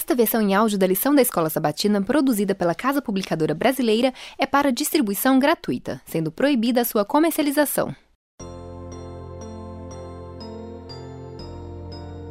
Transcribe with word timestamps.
Esta 0.00 0.14
versão 0.14 0.40
em 0.40 0.54
áudio 0.54 0.78
da 0.78 0.86
lição 0.86 1.14
da 1.14 1.20
Escola 1.20 1.50
Sabatina, 1.50 2.00
produzida 2.00 2.54
pela 2.54 2.74
Casa 2.74 3.02
Publicadora 3.02 3.54
Brasileira, 3.54 4.14
é 4.38 4.46
para 4.46 4.72
distribuição 4.72 5.38
gratuita, 5.38 6.00
sendo 6.06 6.32
proibida 6.32 6.80
a 6.80 6.86
sua 6.86 7.04
comercialização. 7.04 7.94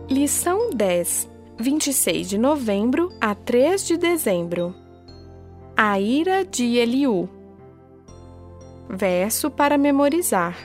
Lição 0.10 0.72
10, 0.72 1.30
26 1.60 2.28
de 2.28 2.40
novembro 2.40 3.14
a 3.22 3.36
3 3.36 3.86
de 3.86 3.98
dezembro. 3.98 4.74
A 5.78 6.00
ira 6.00 6.44
de 6.44 6.76
Eliú. 6.76 7.30
Verso 8.90 9.52
para 9.52 9.78
memorizar. 9.78 10.58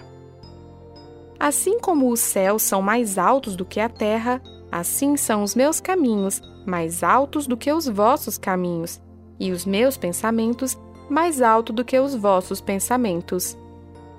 Assim 1.39 1.79
como 1.79 2.11
os 2.11 2.21
céus 2.21 2.63
são 2.63 2.81
mais 2.81 3.19
altos 3.19 3.57
do 3.57 3.67
que 3.67 3.79
a 3.79 3.91
terra, 3.91 4.41
assim 4.75 5.17
são 5.17 5.45
os 5.45 5.55
meus 5.55 5.79
caminhos 5.79 6.43
mais 6.67 7.05
altos 7.05 7.47
do 7.47 7.57
que 7.57 7.73
os 7.73 7.87
vossos 7.87 8.37
caminhos, 8.37 9.01
e 9.39 9.53
os 9.53 9.65
meus 9.65 9.97
pensamentos 9.97 10.77
mais 11.09 11.41
altos 11.41 11.73
do 11.77 11.85
que 11.85 11.97
os 11.97 12.17
vossos 12.17 12.61
pensamentos. 12.61 13.57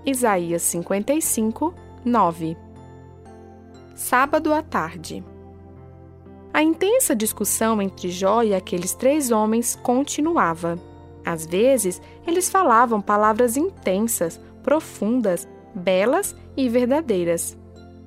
Isaías 0.06 0.62
55, 0.62 1.74
9 2.06 2.58
Sábado 3.96 4.54
à 4.54 4.62
tarde. 4.62 5.22
A 6.54 6.64
intensa 6.64 7.14
discussão 7.14 7.82
entre 7.82 8.10
Jó 8.10 8.42
e 8.42 8.54
aqueles 8.54 8.94
três 8.94 9.32
homens 9.32 9.76
continuava. 9.76 10.80
Às 11.26 11.46
vezes, 11.46 12.02
eles 12.26 12.50
falavam 12.50 13.02
palavras 13.02 13.58
intensas, 13.58 14.40
profundas, 14.64 15.46
belas 15.74 16.34
e 16.56 16.70
verdadeiras. 16.70 17.58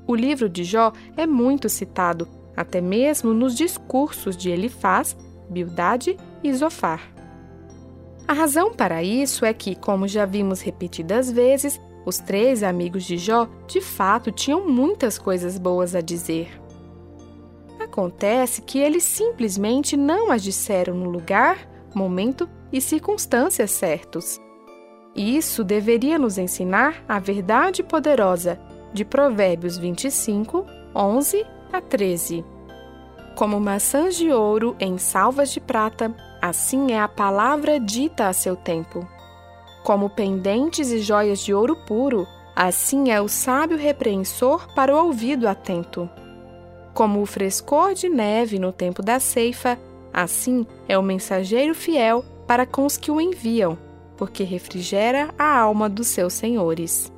O 0.06 0.14
livro 0.14 0.48
de 0.48 0.64
Jó 0.64 0.94
é 1.14 1.26
muito 1.26 1.68
citado 1.68 2.37
até 2.58 2.80
mesmo 2.80 3.32
nos 3.32 3.54
discursos 3.54 4.36
de 4.36 4.50
Elifaz, 4.50 5.16
Bildade 5.48 6.16
e 6.42 6.52
Zofar. 6.52 7.00
A 8.26 8.32
razão 8.32 8.74
para 8.74 9.00
isso 9.00 9.44
é 9.44 9.54
que, 9.54 9.76
como 9.76 10.08
já 10.08 10.26
vimos 10.26 10.60
repetidas 10.60 11.30
vezes, 11.30 11.80
os 12.04 12.18
três 12.18 12.64
amigos 12.64 13.04
de 13.04 13.16
Jó 13.16 13.48
de 13.68 13.80
fato 13.80 14.32
tinham 14.32 14.68
muitas 14.68 15.16
coisas 15.18 15.56
boas 15.56 15.94
a 15.94 16.00
dizer. 16.00 16.60
Acontece 17.78 18.60
que 18.60 18.80
eles 18.80 19.04
simplesmente 19.04 19.96
não 19.96 20.32
as 20.32 20.42
disseram 20.42 20.94
no 20.94 21.08
lugar, 21.08 21.58
momento 21.94 22.48
e 22.72 22.80
circunstâncias 22.80 23.70
certos. 23.70 24.40
Isso 25.14 25.62
deveria 25.62 26.18
nos 26.18 26.38
ensinar 26.38 27.04
a 27.08 27.20
verdade 27.20 27.84
poderosa 27.84 28.58
de 28.92 29.04
Provérbios 29.04 29.78
25, 29.78 30.66
11 30.92 31.46
a 31.72 31.80
13. 31.80 32.44
Como 33.36 33.60
maçãs 33.60 34.16
de 34.16 34.32
ouro 34.32 34.74
em 34.80 34.98
salvas 34.98 35.52
de 35.52 35.60
prata, 35.60 36.14
assim 36.42 36.92
é 36.92 37.00
a 37.00 37.08
palavra 37.08 37.78
dita 37.78 38.26
a 38.26 38.32
seu 38.32 38.56
tempo. 38.56 39.06
Como 39.84 40.10
pendentes 40.10 40.90
e 40.90 40.98
joias 40.98 41.40
de 41.40 41.54
ouro 41.54 41.76
puro, 41.86 42.26
assim 42.54 43.10
é 43.10 43.20
o 43.20 43.28
sábio 43.28 43.76
repreensor 43.76 44.66
para 44.74 44.94
o 44.94 45.04
ouvido 45.04 45.46
atento. 45.46 46.08
Como 46.92 47.22
o 47.22 47.26
frescor 47.26 47.94
de 47.94 48.08
neve 48.08 48.58
no 48.58 48.72
tempo 48.72 49.02
da 49.02 49.20
ceifa, 49.20 49.78
assim 50.12 50.66
é 50.88 50.98
o 50.98 51.02
mensageiro 51.02 51.74
fiel 51.74 52.24
para 52.46 52.66
com 52.66 52.84
os 52.84 52.96
que 52.96 53.10
o 53.10 53.20
enviam, 53.20 53.78
porque 54.16 54.42
refrigera 54.42 55.32
a 55.38 55.58
alma 55.58 55.88
dos 55.88 56.08
seus 56.08 56.32
senhores. 56.32 57.12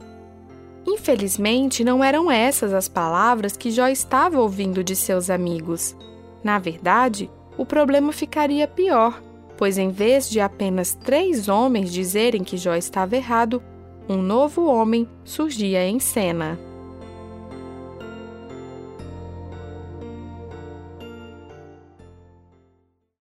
Infelizmente, 0.86 1.84
não 1.84 2.02
eram 2.02 2.30
essas 2.30 2.72
as 2.72 2.88
palavras 2.88 3.56
que 3.56 3.70
Jó 3.70 3.88
estava 3.88 4.40
ouvindo 4.40 4.82
de 4.82 4.96
seus 4.96 5.30
amigos. 5.30 5.96
Na 6.42 6.58
verdade, 6.58 7.30
o 7.56 7.66
problema 7.66 8.12
ficaria 8.12 8.66
pior, 8.66 9.22
pois 9.56 9.76
em 9.76 9.90
vez 9.90 10.28
de 10.28 10.40
apenas 10.40 10.94
três 10.94 11.48
homens 11.48 11.92
dizerem 11.92 12.42
que 12.42 12.56
Jó 12.56 12.74
estava 12.74 13.16
errado, 13.16 13.62
um 14.08 14.16
novo 14.16 14.64
homem 14.64 15.06
surgia 15.24 15.86
em 15.86 16.00
cena. 16.00 16.58